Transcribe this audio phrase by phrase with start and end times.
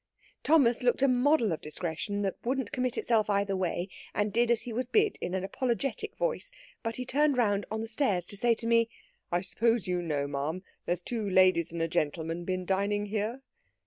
[0.41, 4.61] Thomas looked a model of discretion that wouldn't commit itself either way, and did as
[4.61, 8.35] he was bid in an apologetic voice; but he turned round on the stairs to
[8.35, 8.89] say to me,
[9.31, 13.43] 'I suppose you know, msam, there's two ladies and a gentleman been dining here?'